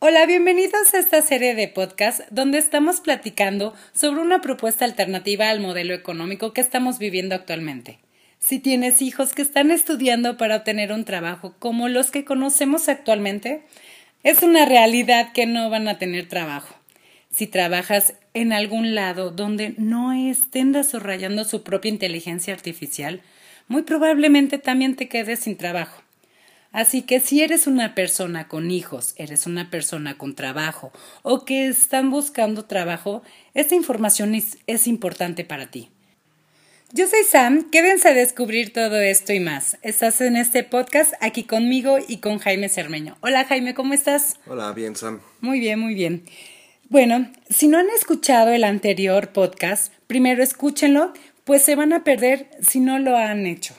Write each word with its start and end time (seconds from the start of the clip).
Hola, 0.00 0.26
bienvenidos 0.26 0.94
a 0.94 0.98
esta 0.98 1.22
serie 1.22 1.56
de 1.56 1.66
podcast 1.66 2.20
donde 2.30 2.58
estamos 2.58 3.00
platicando 3.00 3.74
sobre 3.92 4.20
una 4.20 4.40
propuesta 4.40 4.84
alternativa 4.84 5.48
al 5.48 5.58
modelo 5.58 5.92
económico 5.92 6.52
que 6.52 6.60
estamos 6.60 7.00
viviendo 7.00 7.34
actualmente. 7.34 7.98
Si 8.38 8.60
tienes 8.60 9.02
hijos 9.02 9.34
que 9.34 9.42
están 9.42 9.72
estudiando 9.72 10.36
para 10.36 10.54
obtener 10.54 10.92
un 10.92 11.04
trabajo 11.04 11.56
como 11.58 11.88
los 11.88 12.12
que 12.12 12.24
conocemos 12.24 12.88
actualmente, 12.88 13.62
es 14.22 14.44
una 14.44 14.66
realidad 14.66 15.32
que 15.32 15.46
no 15.46 15.68
van 15.68 15.88
a 15.88 15.98
tener 15.98 16.28
trabajo. 16.28 16.76
Si 17.28 17.48
trabajas 17.48 18.14
en 18.34 18.52
algún 18.52 18.94
lado 18.94 19.32
donde 19.32 19.74
no 19.78 20.12
estén 20.12 20.70
desarrollando 20.70 21.44
su 21.44 21.64
propia 21.64 21.88
inteligencia 21.88 22.54
artificial, 22.54 23.20
muy 23.66 23.82
probablemente 23.82 24.58
también 24.58 24.94
te 24.94 25.08
quedes 25.08 25.40
sin 25.40 25.56
trabajo. 25.56 26.04
Así 26.72 27.02
que 27.02 27.20
si 27.20 27.42
eres 27.42 27.66
una 27.66 27.94
persona 27.94 28.46
con 28.46 28.70
hijos, 28.70 29.14
eres 29.16 29.46
una 29.46 29.70
persona 29.70 30.18
con 30.18 30.34
trabajo 30.34 30.92
o 31.22 31.44
que 31.44 31.66
están 31.66 32.10
buscando 32.10 32.66
trabajo, 32.66 33.22
esta 33.54 33.74
información 33.74 34.34
es, 34.34 34.86
importante 34.86 35.44
para 35.44 35.70
ti. 35.70 35.90
Yo 36.92 37.06
soy 37.06 37.22
Sam, 37.24 37.70
quédense 37.70 38.08
a 38.08 38.14
descubrir 38.14 38.72
todo 38.72 38.98
esto 38.98 39.32
y 39.32 39.40
más. 39.40 39.78
Estás 39.82 40.20
en 40.20 40.36
este 40.36 40.62
podcast 40.62 41.14
aquí 41.20 41.44
conmigo 41.44 41.98
y 42.06 42.18
con 42.18 42.38
Jaime 42.38 42.68
Cermeño. 42.68 43.16
Hola 43.20 43.44
Jaime, 43.44 43.74
¿cómo 43.74 43.92
estás? 43.92 44.38
Hola, 44.46 44.72
bien 44.72 44.96
Sam. 44.96 45.20
Muy 45.40 45.60
bien, 45.60 45.78
muy 45.78 45.94
bien. 45.94 46.24
Bueno, 46.88 47.30
si 47.50 47.68
no 47.68 47.78
han 47.78 47.90
escuchado 47.90 48.50
el 48.50 48.64
anterior 48.64 49.32
podcast, 49.32 49.92
primero 50.06 50.42
escúchenlo, 50.42 51.12
pues 51.44 51.62
se 51.62 51.76
van 51.76 51.92
a 51.92 52.04
perder 52.04 52.48
si 52.60 52.80
no 52.80 52.98
lo 52.98 53.16
han 53.16 53.46
hecho. 53.46 53.74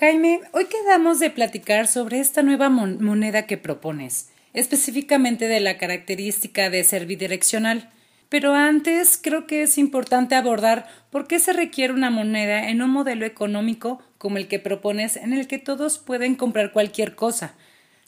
Jaime, 0.00 0.40
hoy 0.52 0.64
quedamos 0.64 1.18
de 1.18 1.28
platicar 1.28 1.86
sobre 1.86 2.20
esta 2.20 2.42
nueva 2.42 2.70
moneda 2.70 3.42
que 3.42 3.58
propones, 3.58 4.30
específicamente 4.54 5.46
de 5.46 5.60
la 5.60 5.76
característica 5.76 6.70
de 6.70 6.84
ser 6.84 7.04
bidireccional. 7.04 7.90
Pero 8.30 8.54
antes 8.54 9.20
creo 9.22 9.46
que 9.46 9.60
es 9.60 9.76
importante 9.76 10.36
abordar 10.36 10.88
por 11.10 11.26
qué 11.26 11.38
se 11.38 11.52
requiere 11.52 11.92
una 11.92 12.08
moneda 12.08 12.70
en 12.70 12.80
un 12.80 12.88
modelo 12.88 13.26
económico 13.26 14.00
como 14.16 14.38
el 14.38 14.48
que 14.48 14.58
propones, 14.58 15.16
en 15.16 15.34
el 15.34 15.46
que 15.46 15.58
todos 15.58 15.98
pueden 15.98 16.34
comprar 16.34 16.72
cualquier 16.72 17.14
cosa, 17.14 17.54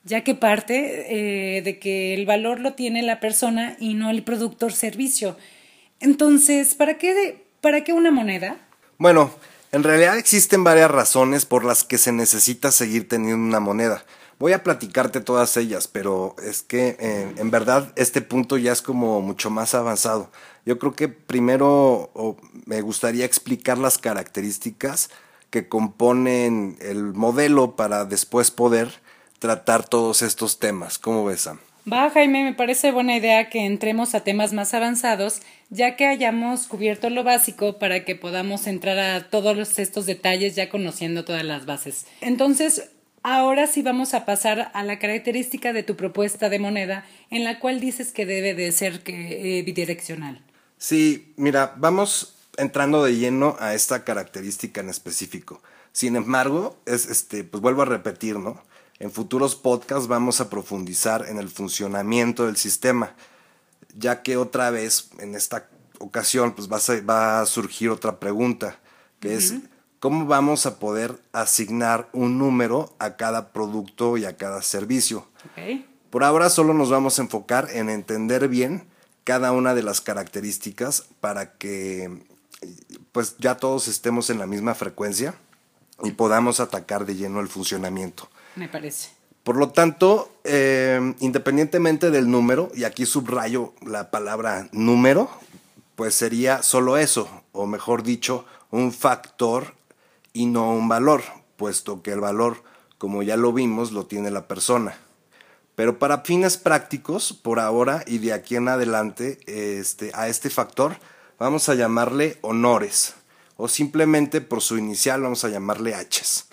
ya 0.02 0.24
que 0.24 0.34
parte 0.34 1.56
eh, 1.58 1.60
de 1.60 1.78
que 1.78 2.14
el 2.14 2.24
valor 2.24 2.60
lo 2.60 2.72
tiene 2.72 3.02
la 3.02 3.20
persona 3.20 3.76
y 3.78 3.92
no 3.92 4.08
el 4.08 4.22
productor 4.22 4.72
servicio. 4.72 5.36
Entonces, 6.00 6.74
¿para 6.74 6.96
qué, 6.96 7.44
para 7.60 7.84
qué 7.84 7.92
una 7.92 8.10
moneda? 8.10 8.56
Bueno, 8.96 9.30
en 9.72 9.82
realidad 9.82 10.18
existen 10.18 10.64
varias 10.64 10.90
razones 10.90 11.46
por 11.46 11.64
las 11.64 11.82
que 11.82 11.98
se 11.98 12.12
necesita 12.12 12.70
seguir 12.70 13.08
teniendo 13.08 13.44
una 13.44 13.58
moneda. 13.60 14.04
Voy 14.38 14.52
a 14.52 14.62
platicarte 14.62 15.20
todas 15.20 15.56
ellas, 15.56 15.88
pero 15.88 16.36
es 16.42 16.62
que 16.62 16.96
eh, 17.00 17.32
en 17.36 17.50
verdad 17.50 17.92
este 17.96 18.20
punto 18.20 18.58
ya 18.58 18.72
es 18.72 18.82
como 18.82 19.20
mucho 19.20 19.50
más 19.50 19.74
avanzado. 19.74 20.30
Yo 20.66 20.78
creo 20.78 20.92
que 20.92 21.08
primero 21.08 22.10
me 22.66 22.82
gustaría 22.82 23.24
explicar 23.24 23.78
las 23.78 23.98
características 23.98 25.10
que 25.48 25.68
componen 25.68 26.76
el 26.80 27.14
modelo 27.14 27.74
para 27.74 28.04
después 28.04 28.50
poder 28.50 29.00
tratar 29.38 29.88
todos 29.88 30.22
estos 30.22 30.58
temas. 30.58 30.98
¿Cómo 30.98 31.24
ves, 31.24 31.42
Sam? 31.42 31.58
Va, 31.90 32.10
Jaime, 32.10 32.44
me 32.44 32.54
parece 32.54 32.92
buena 32.92 33.16
idea 33.16 33.50
que 33.50 33.66
entremos 33.66 34.14
a 34.14 34.20
temas 34.20 34.52
más 34.52 34.72
avanzados, 34.72 35.40
ya 35.68 35.96
que 35.96 36.06
hayamos 36.06 36.68
cubierto 36.68 37.10
lo 37.10 37.24
básico 37.24 37.80
para 37.80 38.04
que 38.04 38.14
podamos 38.14 38.68
entrar 38.68 39.00
a 39.00 39.28
todos 39.30 39.80
estos 39.80 40.06
detalles 40.06 40.54
ya 40.54 40.68
conociendo 40.68 41.24
todas 41.24 41.42
las 41.44 41.66
bases. 41.66 42.06
Entonces, 42.20 42.90
ahora 43.24 43.66
sí 43.66 43.82
vamos 43.82 44.14
a 44.14 44.24
pasar 44.24 44.70
a 44.74 44.84
la 44.84 45.00
característica 45.00 45.72
de 45.72 45.82
tu 45.82 45.96
propuesta 45.96 46.48
de 46.48 46.60
moneda, 46.60 47.04
en 47.30 47.42
la 47.42 47.58
cual 47.58 47.80
dices 47.80 48.12
que 48.12 48.26
debe 48.26 48.54
de 48.54 48.70
ser 48.70 49.02
eh, 49.06 49.64
bidireccional. 49.66 50.40
Sí, 50.78 51.32
mira, 51.36 51.74
vamos 51.78 52.36
entrando 52.58 53.02
de 53.02 53.16
lleno 53.16 53.56
a 53.58 53.74
esta 53.74 54.04
característica 54.04 54.80
en 54.80 54.88
específico. 54.88 55.60
Sin 55.90 56.14
embargo, 56.14 56.76
es 56.86 57.06
este, 57.06 57.42
pues 57.42 57.60
vuelvo 57.60 57.82
a 57.82 57.86
repetir, 57.86 58.38
¿no? 58.38 58.62
En 59.02 59.10
futuros 59.10 59.56
podcasts 59.56 60.06
vamos 60.06 60.40
a 60.40 60.48
profundizar 60.48 61.26
en 61.28 61.36
el 61.38 61.48
funcionamiento 61.48 62.46
del 62.46 62.56
sistema, 62.56 63.16
ya 63.96 64.22
que 64.22 64.36
otra 64.36 64.70
vez 64.70 65.10
en 65.18 65.34
esta 65.34 65.68
ocasión 65.98 66.52
pues 66.52 66.70
va 66.70 67.40
a, 67.40 67.46
surgir 67.46 67.90
otra 67.90 68.20
pregunta, 68.20 68.78
que 69.18 69.34
es 69.34 69.54
cómo 69.98 70.26
vamos 70.26 70.66
a 70.66 70.78
poder 70.78 71.20
asignar 71.32 72.10
un 72.12 72.38
número 72.38 72.94
a 73.00 73.16
cada 73.16 73.52
producto 73.52 74.18
y 74.18 74.24
a 74.24 74.36
cada 74.36 74.62
servicio. 74.62 75.26
Por 76.10 76.22
ahora 76.22 76.48
solo 76.48 76.72
nos 76.72 76.88
vamos 76.88 77.18
a 77.18 77.22
enfocar 77.22 77.70
en 77.72 77.90
entender 77.90 78.46
bien 78.46 78.84
cada 79.24 79.50
una 79.50 79.74
de 79.74 79.82
las 79.82 80.00
características 80.00 81.08
para 81.18 81.54
que 81.54 82.24
pues 83.10 83.34
ya 83.40 83.56
todos 83.56 83.88
estemos 83.88 84.30
en 84.30 84.38
la 84.38 84.46
misma 84.46 84.76
frecuencia 84.76 85.34
y 86.04 86.12
podamos 86.12 86.60
atacar 86.60 87.04
de 87.04 87.16
lleno 87.16 87.40
el 87.40 87.48
funcionamiento. 87.48 88.28
Me 88.56 88.68
parece. 88.68 89.10
Por 89.42 89.56
lo 89.56 89.70
tanto, 89.70 90.30
eh, 90.44 91.14
independientemente 91.18 92.10
del 92.10 92.30
número, 92.30 92.70
y 92.74 92.84
aquí 92.84 93.06
subrayo 93.06 93.74
la 93.84 94.10
palabra 94.10 94.68
número, 94.70 95.28
pues 95.96 96.14
sería 96.14 96.62
solo 96.62 96.96
eso, 96.96 97.28
o 97.52 97.66
mejor 97.66 98.04
dicho, 98.04 98.44
un 98.70 98.92
factor 98.92 99.74
y 100.32 100.46
no 100.46 100.72
un 100.72 100.88
valor, 100.88 101.22
puesto 101.56 102.02
que 102.02 102.12
el 102.12 102.20
valor, 102.20 102.62
como 102.98 103.22
ya 103.22 103.36
lo 103.36 103.52
vimos, 103.52 103.90
lo 103.90 104.06
tiene 104.06 104.30
la 104.30 104.46
persona. 104.46 104.96
Pero 105.74 105.98
para 105.98 106.20
fines 106.20 106.56
prácticos, 106.56 107.32
por 107.32 107.58
ahora 107.58 108.04
y 108.06 108.18
de 108.18 108.32
aquí 108.32 108.56
en 108.56 108.68
adelante, 108.68 109.40
este, 109.46 110.12
a 110.14 110.28
este 110.28 110.50
factor 110.50 110.96
vamos 111.38 111.68
a 111.68 111.74
llamarle 111.74 112.38
honores, 112.42 113.14
o 113.56 113.66
simplemente 113.66 114.40
por 114.40 114.60
su 114.60 114.78
inicial 114.78 115.22
vamos 115.22 115.44
a 115.44 115.48
llamarle 115.48 115.94
H's. 115.94 116.46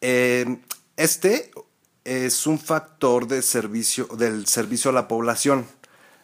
Eh, 0.00 0.58
este 0.96 1.50
es 2.04 2.46
un 2.46 2.58
factor 2.58 3.26
del 3.26 3.42
servicio 3.42 4.08
a 4.10 4.92
la 4.92 5.08
población. 5.08 5.66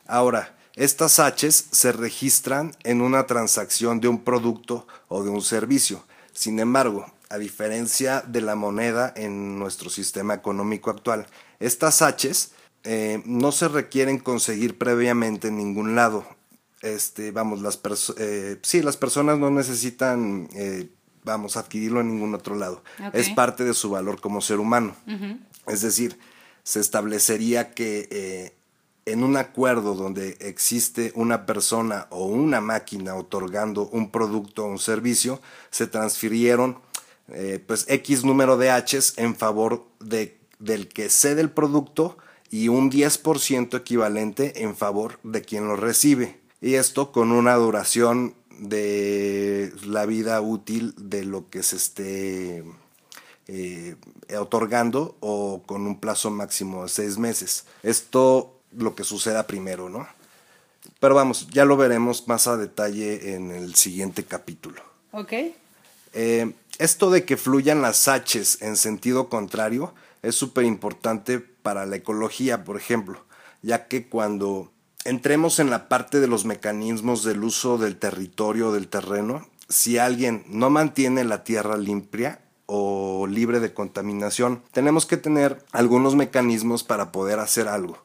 Ahora, 0.06 0.56
estas 0.76 1.19
Hs 1.19 1.66
se 1.72 1.92
registran 1.92 2.72
en 2.84 3.00
una 3.00 3.26
transacción 3.26 4.00
de 4.00 4.09
un 4.09 4.22
producto 4.22 4.86
o 5.09 5.22
de 5.25 5.30
un 5.30 5.42
servicio. 5.42 6.04
Sin 6.32 6.59
embargo, 6.60 7.06
a 7.28 7.38
diferencia 7.38 8.22
de 8.26 8.41
la 8.41 8.54
moneda 8.54 9.12
en 9.16 9.59
nuestro 9.59 9.91
sistema 9.91 10.34
económico 10.34 10.91
actual, 10.91 11.26
estas 11.59 12.00
Hs 12.03 12.53
eh, 12.84 13.22
no 13.26 13.53
se 13.53 13.69
requieren 13.69 14.19
conseguir 14.19 14.78
previamente 14.78 15.48
en 15.48 15.56
ningún 15.56 15.94
lado. 15.94 16.25
Este, 16.82 17.30
vamos, 17.30 17.60
las, 17.60 17.78
eh, 18.16 18.59
las 18.82 18.97
personas 18.97 19.38
no 19.38 19.50
necesitan 19.50 20.48
eh, 20.54 20.88
vamos 21.25 21.56
a 21.56 21.60
adquirirlo 21.60 22.00
en 22.00 22.08
ningún 22.08 22.34
otro 22.34 22.56
lado. 22.56 22.82
Es 23.12 23.31
parte 23.31 23.64
de 23.64 23.75
su 23.75 23.91
valor 23.91 24.20
como 24.20 24.41
ser 24.41 24.58
humano. 24.58 24.94
Es 25.66 25.82
decir, 25.82 26.19
se 26.62 26.81
establecería 26.81 27.72
que 27.72 28.08
eh, 28.10 28.54
en 29.06 29.25
un 29.25 29.36
acuerdo 29.36 29.94
donde 29.94 30.36
existe 30.41 31.12
una 31.14 31.47
persona 31.47 32.06
o 32.10 32.26
una 32.26 32.60
máquina 32.60 33.14
otorgando 33.14 33.88
un 33.88 34.10
producto 34.10 34.64
o 34.64 34.69
un 34.69 34.78
servicio, 34.78 35.41
se 35.70 35.86
transfirieron 35.86 36.78
eh, 37.28 37.62
pues 37.64 37.86
X 37.88 38.25
número 38.25 38.56
de 38.56 38.70
Hs 38.70 39.14
en 39.16 39.36
favor 39.36 39.86
de, 40.00 40.38
del 40.59 40.88
que 40.88 41.09
cede 41.09 41.41
el 41.41 41.50
producto 41.50 42.19
y 42.50 42.69
un 42.69 42.91
10% 42.91 43.76
equivalente 43.76 44.62
en 44.62 44.76
favor 44.76 45.20
de 45.22 45.42
quien 45.42 45.69
lo 45.69 45.76
recibe. 45.76 46.41
Y 46.60 46.75
esto 46.75 47.12
con 47.12 47.30
una 47.30 47.54
duración 47.54 48.34
de 48.60 49.72
la 49.87 50.06
vida 50.06 50.41
útil 50.41 50.94
de 50.97 51.25
lo 51.25 51.48
que 51.48 51.62
se 51.62 51.76
esté 51.76 52.62
eh, 53.48 53.97
otorgando 54.38 55.16
o 55.21 55.62
con 55.65 55.87
un 55.87 55.98
plazo 55.98 56.31
máximo 56.31 56.82
de 56.84 56.88
seis 56.91 57.19
meses. 57.19 57.65
Esto 57.82 58.54
lo 58.76 58.94
que 58.94 59.03
suceda 59.03 59.47
primero, 59.47 59.89
¿no? 59.89 60.07
Pero 61.01 61.15
vamos, 61.15 61.48
ya 61.51 61.65
lo 61.65 61.77
veremos 61.77 62.28
más 62.28 62.47
a 62.47 62.57
detalle 62.57 63.34
en 63.34 63.51
el 63.51 63.74
siguiente 63.74 64.24
capítulo. 64.24 64.83
Ok. 65.12 65.33
Eh, 66.12 66.53
esto 66.78 67.10
de 67.10 67.24
que 67.24 67.36
fluyan 67.36 67.83
las 67.83 68.07
H's 68.07 68.60
en 68.60 68.77
sentido 68.77 69.28
contrario 69.28 69.95
es 70.22 70.34
súper 70.34 70.65
importante 70.65 71.41
para 71.41 71.86
la 71.86 71.97
ecología, 71.97 72.65
por 72.65 72.77
ejemplo, 72.77 73.24
ya 73.62 73.89
que 73.89 74.09
cuando 74.09 74.71
entremos 75.04 75.58
en 75.58 75.70
la 75.70 75.88
parte 75.88 76.20
de 76.20 76.28
los 76.28 76.44
mecanismos 76.44 77.24
del 77.24 77.42
uso 77.44 77.78
del 77.78 77.97
territorio, 77.97 78.72
del 78.72 78.88
terreno. 78.88 79.48
Si 79.68 79.98
alguien 79.98 80.44
no 80.48 80.70
mantiene 80.70 81.24
la 81.24 81.44
tierra 81.44 81.76
limpia 81.76 82.41
o 82.66 83.26
libre 83.26 83.60
de 83.60 83.72
contaminación, 83.72 84.62
tenemos 84.72 85.06
que 85.06 85.16
tener 85.16 85.64
algunos 85.72 86.14
mecanismos 86.16 86.84
para 86.84 87.12
poder 87.12 87.38
hacer 87.38 87.68
algo. 87.68 88.04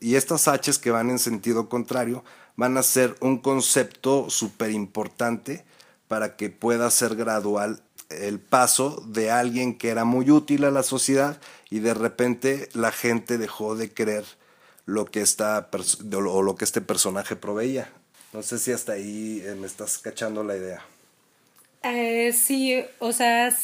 Y 0.00 0.16
estas 0.16 0.46
H's 0.46 0.78
que 0.78 0.90
van 0.90 1.10
en 1.10 1.18
sentido 1.18 1.68
contrario 1.68 2.24
van 2.56 2.76
a 2.76 2.82
ser 2.82 3.16
un 3.20 3.38
concepto 3.38 4.30
súper 4.30 4.70
importante 4.70 5.64
para 6.08 6.36
que 6.36 6.50
pueda 6.50 6.90
ser 6.90 7.16
gradual 7.16 7.82
el 8.08 8.38
paso 8.38 9.02
de 9.06 9.30
alguien 9.30 9.76
que 9.76 9.88
era 9.88 10.04
muy 10.04 10.30
útil 10.30 10.64
a 10.64 10.70
la 10.70 10.82
sociedad 10.82 11.40
y 11.70 11.80
de 11.80 11.94
repente 11.94 12.68
la 12.72 12.92
gente 12.92 13.36
dejó 13.36 13.74
de 13.74 13.90
querer 13.90 14.24
lo 14.86 15.04
que 15.04 15.20
esta 15.20 15.68
o 16.12 16.42
lo 16.42 16.56
que 16.56 16.64
este 16.64 16.80
personaje 16.80 17.36
proveía. 17.36 17.90
No 18.32 18.42
sé 18.42 18.58
si 18.58 18.72
hasta 18.72 18.92
ahí 18.92 19.42
eh, 19.44 19.54
me 19.54 19.66
estás 19.66 19.98
cachando 19.98 20.42
la 20.42 20.56
idea. 20.56 20.82
Eh, 21.82 22.32
sí, 22.32 22.82
o 22.98 23.12
sea, 23.12 23.54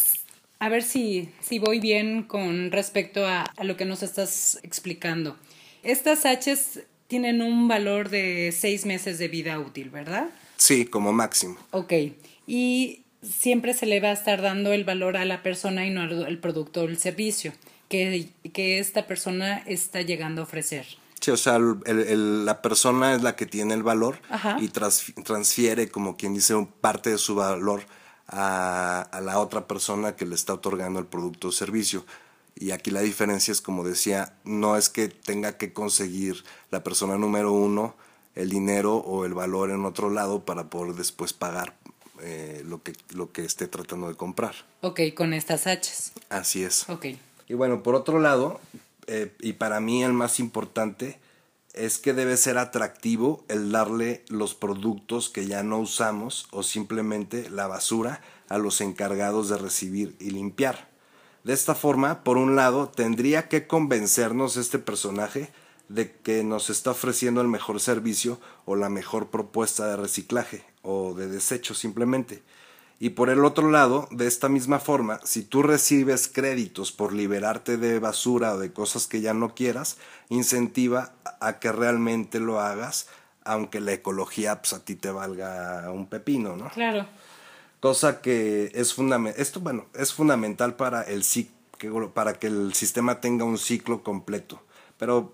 a 0.59 0.69
ver 0.69 0.83
si, 0.83 1.31
si 1.41 1.59
voy 1.59 1.81
bien 1.81 2.25
con 2.25 2.71
respecto 2.71 3.27
a, 3.27 3.43
a 3.43 3.65
lo 3.65 3.77
que 3.77 3.85
nos 3.85 4.03
estás 4.03 4.59
explicando. 4.63 5.37
Estas 5.83 6.25
Hs 6.25 6.81
tienen 7.09 7.43
un 7.43 7.69
valor 7.69 8.09
de 8.09 8.55
seis 8.57 8.87
meses 8.87 9.19
de 9.19 9.29
vida 9.29 9.59
útil, 9.59 9.91
¿verdad? 9.91 10.29
Sí, 10.57 10.87
como 10.87 11.13
máximo. 11.13 11.57
Ok. 11.71 11.93
Y 12.47 13.03
siempre 13.23 13.75
se 13.75 13.87
le 13.87 14.01
va 14.01 14.09
a 14.09 14.13
estar 14.15 14.43
dando 14.43 14.73
el 14.73 14.85
valor 14.85 15.17
a 15.17 15.25
la 15.25 15.43
persona 15.43 15.87
y 15.87 15.91
no 15.91 16.03
al 16.03 16.39
producto 16.39 16.83
o 16.83 16.85
el 16.85 16.99
servicio 16.99 17.53
que, 17.89 18.29
que 18.53 18.79
esta 18.79 19.07
persona 19.07 19.63
está 19.67 20.03
llegando 20.03 20.41
a 20.41 20.45
ofrecer. 20.45 20.87
Sí, 21.23 21.31
o 21.31 21.37
sea, 21.37 21.59
la 21.59 22.63
persona 22.63 23.15
es 23.15 23.23
la 23.23 23.37
que 23.37 23.47
tiene 23.47 23.75
el 23.75 23.83
valor 23.83 24.19
y 24.59 24.69
transfiere, 24.69 25.89
como 25.89 26.17
quien 26.17 26.35
dice, 26.35 26.69
parte 26.81 27.11
de 27.11 27.19
su 27.19 27.37
valor 27.37 27.85
a, 28.27 29.03
a, 29.03 29.21
la 29.21 29.39
otra 29.39 29.67
persona 29.67 30.17
que 30.17 30.27
le 30.27 30.35
está 30.35 30.53
otorgando 30.55 30.99
el 30.99 31.07
producto 31.07 31.49
o 31.49 31.53
servicio. 31.53 32.05
Y 32.57 32.73
aquí 32.73 32.91
la 32.91 33.01
diferencia 33.01 33.53
es, 33.53 33.61
como 33.61 33.85
decía, 33.85 34.35
no 34.45 34.77
es 34.77 34.89
que 34.89 35.09
tenga 35.09 35.57
que 35.57 35.73
conseguir 35.73 36.43
la 36.71 36.83
persona 36.83 37.17
número 37.17 37.53
uno 37.53 37.95
el 38.35 38.49
dinero 38.49 38.97
o 38.97 39.25
el 39.25 39.35
valor 39.35 39.71
en 39.71 39.85
otro 39.85 40.11
lado 40.11 40.45
para 40.45 40.65
poder 40.71 40.95
después 40.95 41.33
pagar 41.33 41.75
eh, 42.23 42.63
lo, 42.67 42.83
que, 42.83 42.95
lo 43.11 43.33
que 43.33 43.45
esté 43.45 43.69
tratando 43.69 44.09
de 44.09 44.15
comprar. 44.15 44.55
Ok, 44.81 45.01
con 45.15 45.33
estas 45.33 45.67
Hs. 45.67 46.13
Así 46.29 46.65
es. 46.65 46.89
Ok. 46.89 47.07
Y 47.49 47.55
bueno, 47.55 47.83
por 47.83 47.95
otro 47.95 48.21
lado, 48.21 48.61
eh, 49.07 49.35
y 49.41 49.55
para 49.55 49.81
mí 49.81 50.03
el 50.05 50.13
más 50.13 50.41
importante, 50.41 51.21
es 51.75 51.99
que 51.99 52.13
debe 52.13 52.37
ser 52.37 52.59
atractivo 52.59 53.45
el 53.49 53.73
darle 53.73 54.25
los 54.29 54.55
productos 54.55 55.31
que 55.31 55.47
ya 55.47 55.63
no 55.63 55.79
usamos 55.79 56.47
o 56.51 56.63
simplemente 56.63 57.49
la 57.49 57.67
basura 57.67 58.21
a 58.49 58.59
los 58.59 58.81
encargados 58.81 59.49
de 59.49 59.57
recibir 59.57 60.17
y 60.21 60.31
limpiar. 60.31 60.91
De 61.45 61.55
esta 61.55 61.75
forma, 61.75 62.23
por 62.23 62.37
un 62.37 62.55
lado, 62.57 62.89
tendría 62.89 63.49
que 63.49 63.67
convencernos 63.67 64.57
este 64.57 64.79
personaje 64.79 65.51
de 65.89 66.13
que 66.13 66.45
nos 66.45 66.71
está 66.71 66.91
ofreciendo 66.93 67.41
el 67.41 67.49
mejor 67.49 67.81
servicio 67.81 68.39
o 68.65 68.77
la 68.77 68.89
mejor 68.89 69.31
propuesta 69.31 69.87
de 69.89 69.97
reciclaje 69.97 70.65
o 70.83 71.15
de 71.15 71.29
desecho 71.29 71.75
simplemente. 71.75 72.43
Y 73.03 73.11
por 73.11 73.31
el 73.31 73.45
otro 73.45 73.69
lado, 73.69 74.07
de 74.13 74.29
esta 74.29 74.49
misma 74.49 74.79
forma, 74.79 75.19
si 75.25 75.43
tú 75.43 75.65
recibes 75.65 76.29
créditos 76.29 76.93
por 76.93 77.13
liberarte 77.13 77.77
de 77.77 77.99
basura 77.99 78.55
o 78.55 78.61
de 78.61 78.73
cosas 78.73 79.09
que 79.09 79.21
ya 79.21 79.35
no 79.35 79.57
quieras, 79.57 79.97
incentiva 80.29 81.13
a 81.41 81.59
que 81.59 81.73
realmente 81.73 82.39
lo 82.39 82.61
hagas, 82.61 83.09
aunque 83.43 83.81
la 83.81 83.93
ecología 83.93 84.63
pues, 84.63 84.73
a 84.73 84.85
ti 84.85 84.95
te 84.95 85.11
valga 85.11 85.91
un 85.91 86.07
pepino, 86.07 86.55
¿no? 86.55 86.71
Claro. 86.71 87.09
Cosa 87.81 88.21
que 88.21 88.71
es 88.73 88.95
fundamental, 88.95 89.43
esto 89.43 89.59
bueno, 89.59 89.87
es 89.95 90.15
fundamental 90.15 90.77
para 90.77 91.03
el 91.03 91.25
para 92.15 92.35
que 92.35 92.47
el 92.47 92.73
sistema 92.73 93.21
tenga 93.21 93.45
un 93.45 93.59
ciclo 93.59 94.05
completo. 94.05 94.63
Pero 94.97 95.33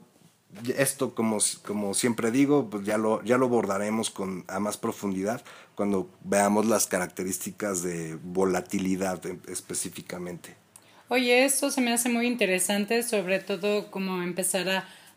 esto, 0.76 1.14
como, 1.14 1.38
como 1.64 1.94
siempre 1.94 2.30
digo, 2.30 2.70
pues 2.70 2.84
ya 2.84 2.98
lo, 2.98 3.22
ya 3.22 3.38
lo 3.38 3.46
abordaremos 3.46 4.10
con, 4.10 4.44
a 4.48 4.58
más 4.60 4.76
profundidad 4.76 5.44
cuando 5.74 6.10
veamos 6.24 6.66
las 6.66 6.86
características 6.86 7.82
de 7.82 8.18
volatilidad 8.22 9.20
específicamente. 9.48 10.56
Oye, 11.08 11.44
esto 11.44 11.70
se 11.70 11.80
me 11.80 11.92
hace 11.92 12.08
muy 12.08 12.26
interesante, 12.26 13.02
sobre 13.02 13.40
todo 13.40 13.90
como 13.90 14.22
empezar 14.22 14.68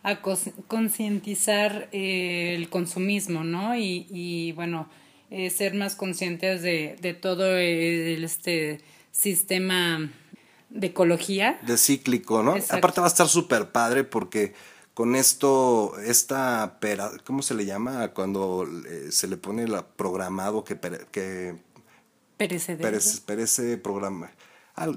a, 0.03 0.21
concientizar 0.67 1.87
eh, 1.91 2.55
el 2.55 2.69
consumismo, 2.69 3.43
¿no? 3.43 3.75
Y, 3.75 4.07
y 4.09 4.51
bueno, 4.53 4.89
eh, 5.29 5.49
ser 5.49 5.75
más 5.75 5.95
conscientes 5.95 6.61
de, 6.61 6.97
de 7.01 7.13
todo 7.13 7.55
el, 7.55 8.23
este 8.23 8.81
sistema 9.11 10.09
de 10.69 10.87
ecología. 10.87 11.59
De 11.65 11.77
cíclico, 11.77 12.43
¿no? 12.43 12.55
Aparte 12.69 12.99
va 12.99 13.07
a 13.07 13.09
estar 13.09 13.27
súper 13.27 13.71
padre 13.71 14.03
porque 14.03 14.53
con 15.01 15.15
esto, 15.15 15.93
esta 16.05 16.77
pera, 16.79 17.09
¿cómo 17.23 17.41
se 17.41 17.55
le 17.55 17.65
llama? 17.65 18.09
Cuando 18.09 18.67
eh, 18.87 19.07
se 19.11 19.27
le 19.27 19.35
pone 19.35 19.67
la 19.67 19.83
programado 19.83 20.63
que, 20.63 20.77
que 21.09 21.55
perece, 22.37 22.75
perece, 23.25 23.77
programa. 23.79 24.29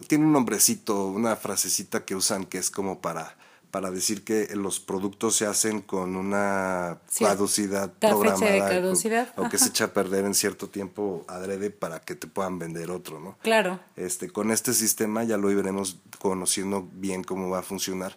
tiene 0.07 0.27
un 0.27 0.33
nombrecito, 0.33 1.07
una 1.07 1.37
frasecita 1.37 2.05
que 2.05 2.15
usan 2.15 2.45
que 2.45 2.59
es 2.59 2.71
como 2.71 3.01
para 3.01 3.35
para 3.71 3.91
decir 3.91 4.23
que 4.23 4.55
los 4.55 4.79
productos 4.79 5.35
se 5.35 5.47
hacen 5.47 5.81
con 5.81 6.15
una 6.15 7.01
caducidad 7.19 7.93
programada 7.95 8.69
caducidad. 8.69 9.33
O, 9.37 9.49
que 9.49 9.59
se 9.59 9.71
echa 9.71 9.87
a 9.87 9.93
perder 9.93 10.27
en 10.27 10.35
cierto 10.35 10.69
tiempo 10.69 11.25
adrede 11.27 11.71
para 11.71 11.99
que 11.99 12.15
te 12.15 12.29
puedan 12.29 12.61
vender 12.61 12.93
otro, 12.93 13.19
¿no? 13.19 13.37
Claro. 13.43 13.81
Este, 13.97 14.31
con 14.31 14.53
este 14.53 14.75
sistema 14.75 15.25
ya 15.25 15.39
lo 15.39 15.51
iremos 15.51 15.99
conociendo 16.21 16.89
bien 16.93 17.25
cómo 17.25 17.51
va 17.51 17.61
a 17.61 17.63
funcionar, 17.63 18.17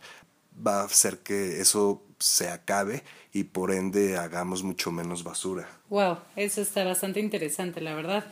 va 0.66 0.82
a 0.82 0.86
hacer 0.86 1.20
que 1.20 1.62
eso 1.62 2.04
se 2.20 2.50
acabe 2.50 3.04
y 3.34 3.44
por 3.46 3.72
ende 3.72 4.18
hagamos 4.18 4.64
mucho 4.64 4.92
menos 4.92 5.24
basura. 5.24 5.68
Wow, 5.90 6.18
eso 6.36 6.62
está 6.62 6.84
bastante 6.84 7.20
interesante, 7.20 7.82
la 7.82 7.94
verdad. 7.94 8.26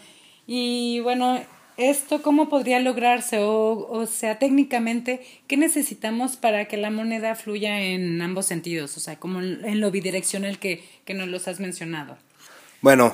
Y 0.47 0.99
bueno, 1.01 1.39
¿esto 1.77 2.21
cómo 2.21 2.49
podría 2.49 2.79
lograrse? 2.79 3.39
O, 3.39 3.87
o 3.89 4.05
sea, 4.05 4.39
técnicamente, 4.39 5.25
¿qué 5.47 5.57
necesitamos 5.57 6.37
para 6.37 6.65
que 6.65 6.77
la 6.77 6.89
moneda 6.89 7.35
fluya 7.35 7.81
en 7.81 8.21
ambos 8.21 8.45
sentidos? 8.45 8.97
O 8.97 8.99
sea, 8.99 9.17
como 9.17 9.41
en 9.41 9.79
lo 9.79 9.91
bidireccional 9.91 10.59
que, 10.59 10.83
que 11.05 11.13
nos 11.13 11.27
los 11.27 11.47
has 11.47 11.59
mencionado. 11.59 12.17
Bueno, 12.81 13.13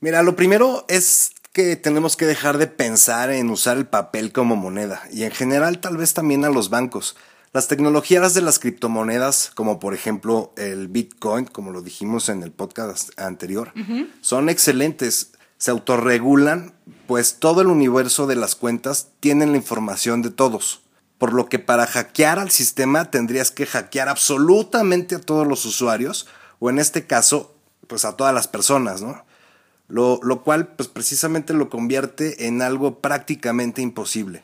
mira, 0.00 0.22
lo 0.22 0.36
primero 0.36 0.84
es 0.88 1.32
que 1.52 1.76
tenemos 1.76 2.16
que 2.16 2.26
dejar 2.26 2.58
de 2.58 2.66
pensar 2.66 3.30
en 3.30 3.48
usar 3.48 3.78
el 3.78 3.86
papel 3.86 4.30
como 4.32 4.56
moneda 4.56 5.02
y 5.10 5.22
en 5.22 5.30
general 5.30 5.78
tal 5.78 5.96
vez 5.96 6.12
también 6.12 6.44
a 6.44 6.50
los 6.50 6.68
bancos. 6.68 7.16
Las 7.56 7.68
tecnologías 7.68 8.34
de 8.34 8.42
las 8.42 8.58
criptomonedas, 8.58 9.50
como 9.54 9.80
por 9.80 9.94
ejemplo 9.94 10.52
el 10.58 10.88
Bitcoin, 10.88 11.46
como 11.46 11.70
lo 11.70 11.80
dijimos 11.80 12.28
en 12.28 12.42
el 12.42 12.52
podcast 12.52 13.18
anterior, 13.18 13.72
son 14.20 14.50
excelentes. 14.50 15.32
Se 15.56 15.70
autorregulan, 15.70 16.74
pues 17.06 17.38
todo 17.38 17.62
el 17.62 17.68
universo 17.68 18.26
de 18.26 18.36
las 18.36 18.56
cuentas 18.56 19.08
tiene 19.20 19.46
la 19.46 19.56
información 19.56 20.20
de 20.20 20.28
todos. 20.28 20.82
Por 21.16 21.32
lo 21.32 21.48
que 21.48 21.58
para 21.58 21.86
hackear 21.86 22.38
al 22.38 22.50
sistema 22.50 23.10
tendrías 23.10 23.50
que 23.50 23.64
hackear 23.64 24.10
absolutamente 24.10 25.14
a 25.14 25.20
todos 25.22 25.46
los 25.46 25.64
usuarios, 25.64 26.26
o 26.58 26.68
en 26.68 26.78
este 26.78 27.06
caso, 27.06 27.54
pues 27.86 28.04
a 28.04 28.18
todas 28.18 28.34
las 28.34 28.48
personas, 28.48 29.00
¿no? 29.00 29.24
Lo, 29.88 30.20
lo 30.22 30.42
cual, 30.42 30.74
pues 30.76 30.90
precisamente 30.90 31.54
lo 31.54 31.70
convierte 31.70 32.48
en 32.48 32.60
algo 32.60 32.98
prácticamente 32.98 33.80
imposible. 33.80 34.42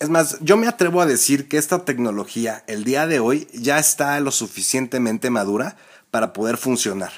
Es 0.00 0.08
más, 0.08 0.38
yo 0.40 0.56
me 0.56 0.66
atrevo 0.66 1.00
a 1.00 1.06
decir 1.06 1.48
que 1.48 1.58
esta 1.58 1.84
tecnología, 1.84 2.64
el 2.66 2.84
día 2.84 3.06
de 3.06 3.20
hoy, 3.20 3.48
ya 3.52 3.78
está 3.78 4.18
lo 4.20 4.30
suficientemente 4.30 5.30
madura 5.30 5.76
para 6.10 6.32
poder 6.32 6.56
funcionar. 6.56 7.12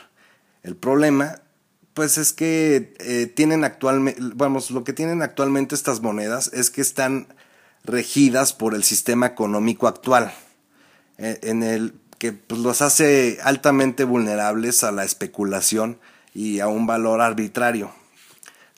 El 0.63 0.77
problema, 0.77 1.41
pues 1.95 2.19
es 2.19 2.33
que 2.33 2.95
eh, 2.99 3.27
tienen 3.27 3.65
actualmente, 3.65 4.21
vamos, 4.35 4.71
lo 4.71 4.85
que 4.85 4.93
tienen 4.93 5.23
actualmente 5.23 5.75
estas 5.75 6.01
monedas 6.01 6.51
es 6.53 6.71
que 6.71 6.81
están 6.81 7.29
regidas 7.85 8.53
por 8.53 8.75
el 8.75 8.85
sistema 8.85 9.27
económico 9.27 9.89
actual, 9.89 10.33
eh, 11.17 11.39
en 11.43 11.63
el 11.63 11.95
que 12.19 12.33
pues, 12.33 12.61
los 12.61 12.83
hace 12.83 13.39
altamente 13.43 14.05
vulnerables 14.05 14.85
a 14.85 14.93
la 14.93 15.05
especulación 15.05 15.99
y 16.35 16.61
a 16.61 16.69
un 16.69 16.87
valor 16.87 17.21
arbitrario. 17.21 17.93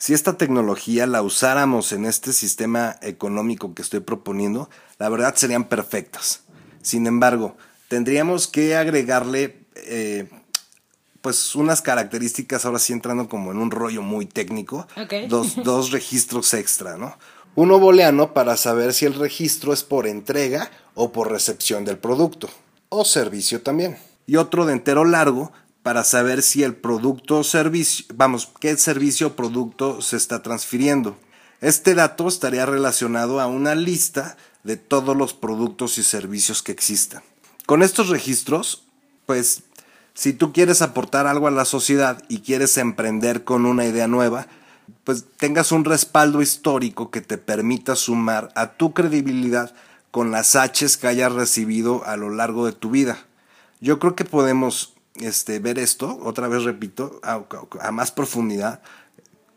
Si 0.01 0.15
esta 0.15 0.35
tecnología 0.35 1.05
la 1.05 1.21
usáramos 1.21 1.91
en 1.91 2.05
este 2.05 2.33
sistema 2.33 2.97
económico 3.03 3.75
que 3.75 3.83
estoy 3.83 3.99
proponiendo, 3.99 4.67
la 4.97 5.09
verdad 5.09 5.35
serían 5.35 5.65
perfectas. 5.65 6.41
Sin 6.81 7.05
embargo, 7.05 7.55
tendríamos 7.87 8.47
que 8.47 8.75
agregarle 8.75 9.59
eh, 9.75 10.27
pues 11.21 11.53
unas 11.53 11.83
características, 11.83 12.65
ahora 12.65 12.79
sí 12.79 12.93
entrando 12.93 13.29
como 13.29 13.51
en 13.51 13.59
un 13.59 13.69
rollo 13.69 14.01
muy 14.01 14.25
técnico, 14.25 14.87
dos, 15.29 15.57
dos 15.63 15.91
registros 15.91 16.55
extra, 16.55 16.97
¿no? 16.97 17.15
Uno 17.53 17.77
booleano 17.77 18.33
para 18.33 18.57
saber 18.57 18.95
si 18.95 19.05
el 19.05 19.13
registro 19.13 19.71
es 19.71 19.83
por 19.83 20.07
entrega 20.07 20.71
o 20.95 21.11
por 21.11 21.29
recepción 21.29 21.85
del 21.85 21.99
producto, 21.99 22.49
o 22.89 23.05
servicio 23.05 23.61
también. 23.61 23.99
Y 24.25 24.37
otro 24.37 24.65
de 24.65 24.73
entero 24.73 25.05
largo 25.05 25.51
para 25.83 26.03
saber 26.03 26.41
si 26.41 26.63
el 26.63 26.75
producto 26.75 27.39
o 27.39 27.43
servicio, 27.43 28.05
vamos, 28.13 28.49
qué 28.59 28.75
servicio 28.77 29.27
o 29.27 29.35
producto 29.35 30.01
se 30.01 30.17
está 30.17 30.43
transfiriendo. 30.43 31.17
Este 31.59 31.95
dato 31.95 32.27
estaría 32.27 32.65
relacionado 32.65 33.39
a 33.39 33.47
una 33.47 33.75
lista 33.75 34.37
de 34.63 34.77
todos 34.77 35.15
los 35.15 35.33
productos 35.33 35.97
y 35.97 36.03
servicios 36.03 36.61
que 36.61 36.71
existan. 36.71 37.23
Con 37.65 37.83
estos 37.83 38.09
registros, 38.09 38.83
pues, 39.25 39.63
si 40.13 40.33
tú 40.33 40.53
quieres 40.53 40.81
aportar 40.81 41.25
algo 41.25 41.47
a 41.47 41.51
la 41.51 41.65
sociedad 41.65 42.23
y 42.27 42.39
quieres 42.39 42.77
emprender 42.77 43.43
con 43.43 43.65
una 43.65 43.85
idea 43.85 44.07
nueva, 44.07 44.47
pues 45.03 45.25
tengas 45.37 45.71
un 45.71 45.85
respaldo 45.85 46.41
histórico 46.41 47.11
que 47.11 47.21
te 47.21 47.37
permita 47.37 47.95
sumar 47.95 48.51
a 48.55 48.73
tu 48.73 48.93
credibilidad 48.93 49.73
con 50.11 50.31
las 50.31 50.55
Hs 50.55 50.97
que 50.97 51.07
hayas 51.07 51.31
recibido 51.31 52.05
a 52.05 52.17
lo 52.17 52.29
largo 52.29 52.65
de 52.65 52.73
tu 52.73 52.91
vida 52.91 53.17
Yo 53.79 53.97
creo 53.97 54.15
que 54.15 54.25
podemos 54.25 54.93
este, 55.23 55.59
ver 55.59 55.79
esto, 55.79 56.19
otra 56.23 56.47
vez 56.47 56.63
repito, 56.63 57.19
a, 57.23 57.91
más 57.91 58.11
profundidad, 58.11 58.81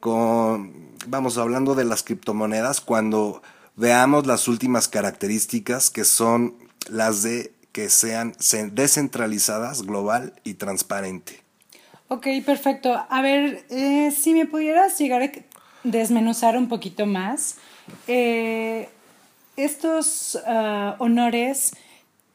con, 0.01 0.91
vamos 1.07 1.39
hablando 1.39 1.75
de 1.75 1.85
las 1.85 2.03
criptomonedas, 2.03 2.81
cuando 2.81 3.43
veamos 3.77 4.27
las 4.27 4.49
últimas 4.49 4.89
características 4.89 5.91
que 5.91 6.05
son 6.05 6.55
las 6.89 7.23
de 7.23 7.53
que 7.73 7.91
sean 7.91 8.35
descentralizadas, 8.73 9.83
global 9.83 10.35
y 10.45 10.55
transparente. 10.55 11.43
Ok, 12.07 12.29
perfecto. 12.47 12.95
A 13.09 13.23
ver, 13.23 13.67
eh, 13.71 14.13
si 14.17 14.33
me 14.33 14.47
pudieras 14.47 14.97
llegar 14.97 15.23
a 15.23 15.31
desmenuzar 15.83 16.57
un 16.57 16.69
poquito 16.69 17.07
más, 17.07 17.57
eh, 18.07 18.89
estos 19.57 20.39
ah, 20.47 20.97
honores 20.99 21.73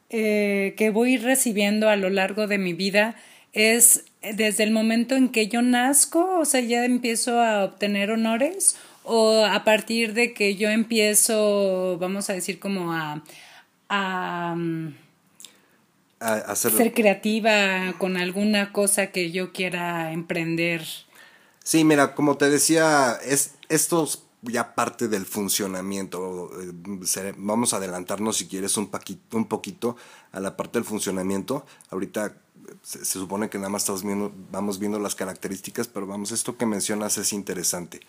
eh, 0.10 0.74
que 0.78 0.90
voy 0.90 1.18
recibiendo 1.18 1.90
a 1.90 1.96
lo 1.96 2.10
largo 2.10 2.48
de 2.48 2.58
mi 2.58 2.74
vida 2.74 3.16
es 3.54 4.06
desde 4.22 4.64
el 4.64 4.72
momento 4.72 5.16
en 5.16 5.30
que 5.30 5.48
yo 5.48 5.62
nazco, 5.62 6.40
o 6.40 6.46
sea, 6.46 6.62
ya 6.62 6.86
empiezo 6.86 7.40
a 7.40 7.64
obtener 7.64 8.12
honores, 8.12 8.76
o 9.04 9.46
a 9.46 9.64
partir 9.64 10.14
de 10.14 10.34
que 10.34 10.56
yo 10.56 10.70
empiezo, 10.70 11.98
vamos 12.00 12.30
a 12.30 12.34
decir, 12.34 12.60
como 12.60 12.94
a, 12.94 13.24
a, 13.90 14.56
ser 16.56 16.94
creativa 16.94 17.96
con 17.98 18.18
alguna 18.18 18.72
cosa 18.72 19.08
que 19.08 19.32
yo 19.32 19.52
quiera 19.52 20.12
emprender. 20.12 20.84
Sí, 21.64 21.84
mira, 21.84 22.14
como 22.14 22.38
te 22.38 22.50
decía, 22.50 23.18
es, 23.26 23.56
esto 23.70 24.04
es 24.04 24.22
ya 24.42 24.76
parte 24.76 25.08
del 25.08 25.26
funcionamiento. 25.26 26.52
Eh, 26.62 27.34
vamos 27.38 27.74
a 27.74 27.78
adelantarnos, 27.78 28.38
si 28.38 28.48
quieres, 28.48 28.78
un, 28.78 28.90
un 29.34 29.46
poquito 29.46 29.96
a 30.32 30.40
la 30.40 30.56
parte 30.56 30.80
del 30.80 30.86
funcionamiento. 30.86 31.66
Ahorita 31.90 32.36
se, 32.84 33.06
supone 33.06 33.50
que 33.50 33.58
nada 33.58 33.70
más 33.70 33.84
estamos 33.84 34.04
viendo, 34.04 34.32
vamos 34.52 34.80
viendo 34.80 35.00
las 35.00 35.16
características, 35.16 35.88
pero 35.88 36.08
vamos, 36.08 36.32
esto 36.32 36.58
que 36.58 36.66
mencionas 36.66 37.18
es 37.18 37.34
interesante. 37.34 38.02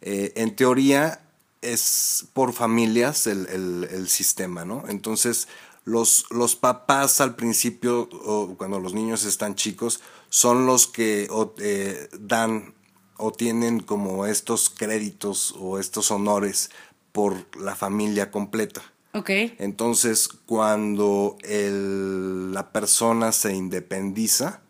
Eh, 0.00 0.32
en 0.36 0.54
teoría 0.54 1.20
es 1.60 2.26
por 2.32 2.52
familias 2.52 3.26
el, 3.26 4.08
sistema, 4.08 4.64
¿no? 4.64 4.84
Entonces, 4.88 5.48
los, 5.84 6.26
los, 6.30 6.54
papás 6.54 7.20
al 7.20 7.34
principio, 7.34 8.08
o 8.24 8.54
cuando 8.56 8.78
los 8.78 8.94
niños 8.94 9.24
están 9.24 9.54
chicos, 9.54 10.00
son 10.28 10.66
los 10.66 10.86
que 10.86 11.28
eh, 11.58 12.08
dan 12.20 12.74
o 13.18 13.30
tienen 13.32 13.80
como 13.80 14.26
estos 14.26 14.70
créditos 14.70 15.54
o 15.58 15.78
estos 15.78 16.10
honores 16.10 16.70
por 17.12 17.34
la 17.56 17.76
familia 17.76 18.30
completa. 18.30 18.82
Ok. 19.12 19.30
Entonces, 19.58 20.28
cuando 20.28 21.36
la 21.44 22.72
persona 22.72 23.32
se 23.32 23.54
independiza, 23.54 24.62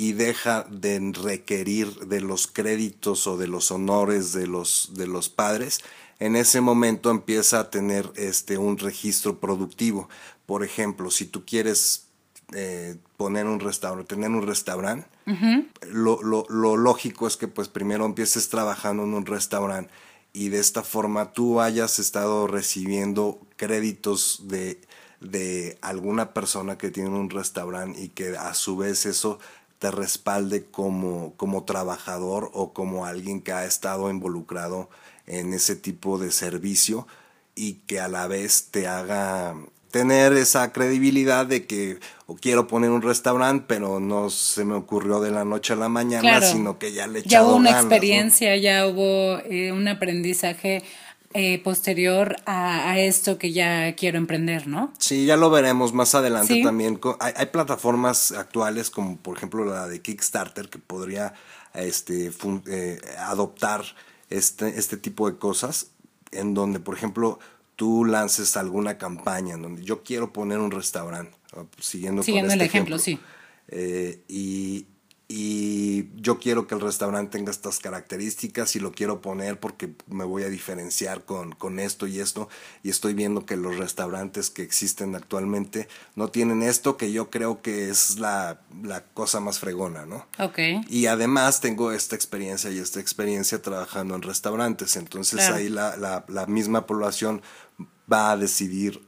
y 0.00 0.14
deja 0.14 0.66
de 0.70 1.12
requerir 1.12 1.94
de 2.06 2.22
los 2.22 2.46
créditos 2.46 3.26
o 3.26 3.36
de 3.36 3.46
los 3.46 3.70
honores 3.70 4.32
de 4.32 4.46
los, 4.46 4.92
de 4.94 5.06
los 5.06 5.28
padres, 5.28 5.80
en 6.20 6.36
ese 6.36 6.62
momento 6.62 7.10
empieza 7.10 7.60
a 7.60 7.70
tener 7.70 8.10
este, 8.16 8.56
un 8.56 8.78
registro 8.78 9.40
productivo. 9.40 10.08
Por 10.46 10.64
ejemplo, 10.64 11.10
si 11.10 11.26
tú 11.26 11.44
quieres 11.44 12.06
eh, 12.54 12.96
poner 13.16 13.46
un 13.46 13.60
restaurante, 13.60 14.14
tener 14.14 14.30
un 14.30 14.46
restaurante, 14.46 15.06
lo, 15.88 16.20
lo, 16.22 16.44
lo, 16.48 16.76
lógico 16.76 17.28
es 17.28 17.36
que 17.36 17.46
pues 17.46 17.68
primero 17.68 18.04
empieces 18.04 18.48
trabajando 18.48 19.04
en 19.04 19.14
un 19.14 19.26
restaurante 19.26 19.92
y 20.32 20.48
de 20.48 20.58
esta 20.58 20.82
forma 20.82 21.32
tú 21.32 21.60
hayas 21.60 21.98
estado 21.98 22.46
recibiendo 22.46 23.40
créditos 23.56 24.42
de, 24.48 24.80
de 25.20 25.78
alguna 25.82 26.32
persona 26.32 26.78
que 26.78 26.90
tiene 26.90 27.10
un 27.10 27.30
restaurante 27.30 28.00
y 28.00 28.08
que 28.08 28.36
a 28.36 28.54
su 28.54 28.76
vez 28.76 29.06
eso 29.06 29.38
te 29.78 29.90
respalde 29.90 30.66
como, 30.66 31.34
como 31.36 31.64
trabajador 31.64 32.50
o 32.52 32.72
como 32.72 33.06
alguien 33.06 33.40
que 33.40 33.52
ha 33.52 33.64
estado 33.64 34.10
involucrado 34.10 34.90
en 35.26 35.54
ese 35.54 35.74
tipo 35.74 36.18
de 36.18 36.30
servicio 36.32 37.06
y 37.54 37.74
que 37.86 38.00
a 38.00 38.08
la 38.08 38.26
vez 38.26 38.68
te 38.70 38.86
haga 38.86 39.56
tener 39.90 40.32
esa 40.34 40.72
credibilidad 40.72 41.46
de 41.46 41.66
que 41.66 41.98
o 42.26 42.36
quiero 42.36 42.66
poner 42.68 42.90
un 42.90 43.02
restaurante, 43.02 43.64
pero 43.66 43.98
no 43.98 44.30
se 44.30 44.64
me 44.64 44.74
ocurrió 44.74 45.20
de 45.20 45.30
la 45.30 45.44
noche 45.44 45.72
a 45.72 45.76
la 45.76 45.88
mañana, 45.88 46.40
sino 46.42 46.78
que 46.78 46.92
ya 46.92 47.06
le 47.06 47.20
he 47.20 47.22
Ya 47.22 47.42
hubo 47.42 47.56
una 47.56 47.70
experiencia, 47.70 48.56
ya 48.56 48.86
hubo 48.86 49.38
eh, 49.38 49.72
un 49.72 49.88
aprendizaje 49.88 50.82
eh, 51.32 51.60
posterior 51.62 52.36
a, 52.46 52.98
esto 52.98 53.38
que 53.38 53.52
ya 53.52 53.94
quiero 53.94 54.18
emprender, 54.18 54.66
¿no? 54.66 54.92
Sí, 54.98 55.26
ya 55.26 55.36
lo 55.36 55.48
veremos 55.48 55.92
más 55.92 56.14
adelante 56.16 56.60
también. 56.62 57.00
Hay, 57.20 57.46
plataformas 57.46 58.32
actuales 58.32 58.90
como 58.90 59.16
por 59.16 59.36
ejemplo 59.36 59.64
la 59.64 59.86
de 59.86 60.00
Kickstarter 60.00 60.68
que 60.68 60.78
podría 60.78 61.34
este, 61.74 62.32
eh, 62.66 63.00
adoptar 63.18 63.84
este, 64.28 64.76
este 64.76 64.96
tipo 64.96 65.30
de 65.30 65.38
cosas 65.38 65.88
en 66.32 66.54
donde 66.54 66.80
por 66.80 66.96
ejemplo 66.96 67.38
tú 67.80 68.04
lances 68.04 68.58
alguna 68.58 68.98
campaña 68.98 69.54
en 69.54 69.62
donde 69.62 69.82
yo 69.82 70.02
quiero 70.02 70.34
poner 70.34 70.58
un 70.58 70.70
restaurante, 70.70 71.34
siguiendo, 71.78 72.22
siguiendo 72.22 72.52
el 72.52 72.60
este 72.60 72.66
ejemplo, 72.66 72.98
sí. 72.98 73.18
Eh, 73.68 74.20
y, 74.28 74.84
y 75.32 76.08
yo 76.16 76.40
quiero 76.40 76.66
que 76.66 76.74
el 76.74 76.80
restaurante 76.80 77.38
tenga 77.38 77.52
estas 77.52 77.78
características 77.78 78.74
y 78.74 78.80
lo 78.80 78.90
quiero 78.90 79.20
poner 79.20 79.60
porque 79.60 79.94
me 80.08 80.24
voy 80.24 80.42
a 80.42 80.48
diferenciar 80.48 81.24
con, 81.24 81.52
con 81.52 81.78
esto 81.78 82.08
y 82.08 82.18
esto 82.18 82.48
y 82.82 82.90
estoy 82.90 83.14
viendo 83.14 83.46
que 83.46 83.56
los 83.56 83.76
restaurantes 83.76 84.50
que 84.50 84.62
existen 84.62 85.14
actualmente 85.14 85.88
no 86.16 86.30
tienen 86.32 86.64
esto 86.64 86.96
que 86.96 87.12
yo 87.12 87.30
creo 87.30 87.62
que 87.62 87.90
es 87.90 88.18
la, 88.18 88.62
la 88.82 89.04
cosa 89.04 89.38
más 89.38 89.60
fregona, 89.60 90.04
¿no? 90.04 90.26
Ok. 90.40 90.58
Y 90.88 91.06
además 91.06 91.60
tengo 91.60 91.92
esta 91.92 92.16
experiencia 92.16 92.68
y 92.72 92.78
esta 92.78 92.98
experiencia 92.98 93.62
trabajando 93.62 94.16
en 94.16 94.22
restaurantes, 94.22 94.96
entonces 94.96 95.48
ahí 95.48 95.68
la, 95.68 95.96
la, 95.96 96.24
la 96.26 96.46
misma 96.46 96.86
población 96.86 97.40
va 98.12 98.32
a 98.32 98.36
decidir 98.36 99.00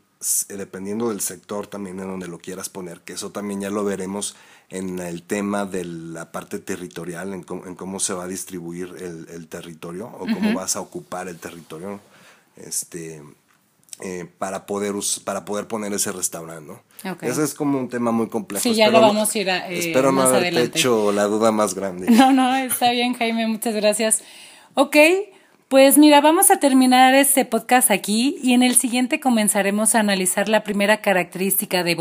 dependiendo 0.48 1.08
del 1.08 1.20
sector 1.20 1.66
también 1.66 1.98
en 1.98 2.06
donde 2.06 2.28
lo 2.28 2.38
quieras 2.38 2.68
poner, 2.68 3.00
que 3.00 3.14
eso 3.14 3.32
también 3.32 3.60
ya 3.60 3.70
lo 3.70 3.84
veremos 3.84 4.36
en 4.72 4.98
el 5.00 5.22
tema 5.22 5.66
de 5.66 5.84
la 5.84 6.32
parte 6.32 6.58
territorial, 6.58 7.34
en 7.34 7.42
cómo, 7.42 8.00
se 8.00 8.14
va 8.14 8.24
a 8.24 8.26
distribuir 8.26 8.94
el, 8.98 9.46
territorio 9.46 10.06
o 10.06 10.20
cómo 10.20 10.54
vas 10.54 10.76
a 10.76 10.80
ocupar 10.80 11.28
el 11.28 11.38
territorio 11.38 12.00
este, 12.56 13.22
eh, 14.00 14.26
para, 14.38 14.64
poder 14.64 14.94
para 15.24 15.44
poder 15.44 15.68
poner 15.68 15.92
ese 15.92 16.10
restaurante. 16.10 16.72
¿no? 16.72 17.18
Ese 17.20 17.44
es 17.44 17.52
como 17.52 17.78
un 17.78 17.90
tema 17.90 18.12
muy 18.12 18.28
complejo. 18.28 18.62
Sí, 18.62 18.74
ya 18.74 18.88
lo 18.90 19.02
vamos 19.02 19.34
a 19.34 19.38
ir 19.38 19.50
a, 19.50 19.70
eh, 19.70 19.78
Espero 19.78 20.10
no 20.10 20.22
haberte 20.22 20.62
hecho 20.62 21.12
la 21.12 21.24
duda 21.24 21.52
más 21.52 21.74
grande. 21.74 22.06
No, 22.10 22.32
no, 22.32 22.56
está 22.56 22.92
bien, 22.92 23.12
Jaime, 23.12 23.46
muchas 23.46 23.74
gracias. 23.74 24.22
Ok, 24.72 24.96
pues 25.72 25.96
mira, 25.96 26.20
vamos 26.20 26.50
a 26.50 26.60
terminar 26.60 27.14
este 27.14 27.46
podcast 27.46 27.90
aquí 27.90 28.36
y 28.42 28.52
en 28.52 28.62
el 28.62 28.74
siguiente 28.74 29.20
comenzaremos 29.20 29.94
a 29.94 30.00
analizar 30.00 30.50
la 30.50 30.64
primera 30.64 31.00
característica 31.00 31.82
de 31.82 31.94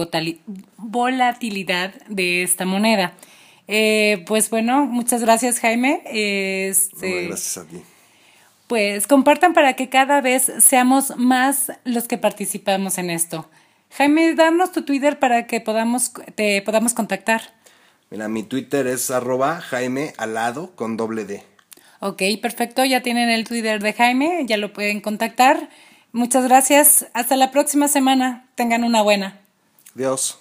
volatilidad 0.76 1.94
de 2.10 2.44
esta 2.44 2.66
moneda. 2.66 3.14
Eh, 3.70 4.26
pues 4.28 4.50
bueno, 4.50 4.86
muchas 4.88 5.22
gracias 5.22 5.62
Jaime. 5.62 6.02
Este, 6.06 7.28
gracias 7.28 7.64
a 7.64 7.66
ti. 7.66 7.82
Pues 8.68 9.08
compartan 9.08 9.54
para 9.54 9.78
que 9.78 9.88
cada 9.88 10.20
vez 10.20 10.52
seamos 10.60 11.16
más 11.16 11.72
los 11.86 12.10
que 12.10 12.18
participamos 12.18 12.98
en 12.98 13.10
esto. 13.10 13.50
Jaime, 13.92 14.36
danos 14.36 14.74
tu 14.74 14.84
Twitter 14.84 15.18
para 15.18 15.48
que 15.48 15.62
podamos, 15.62 16.12
te 16.36 16.62
podamos 16.62 16.94
contactar. 16.94 17.42
Mira, 18.10 18.28
mi 18.28 18.44
Twitter 18.44 18.86
es 18.88 19.10
arroba 19.12 19.62
Jaime 19.62 20.14
Alado 20.18 20.76
con 20.76 20.98
doble 20.98 21.24
D. 21.24 21.51
Ok, 22.02 22.24
perfecto. 22.42 22.84
Ya 22.84 23.02
tienen 23.02 23.30
el 23.30 23.48
Twitter 23.48 23.82
de 23.82 23.94
Jaime, 23.94 24.44
ya 24.48 24.58
lo 24.58 24.74
pueden 24.74 25.02
contactar. 25.02 25.70
Muchas 26.12 26.44
gracias. 26.44 27.08
Hasta 27.14 27.36
la 27.36 27.52
próxima 27.52 27.88
semana. 27.88 28.50
Tengan 28.56 28.84
una 28.84 29.04
buena. 29.04 29.40
Dios. 29.94 30.41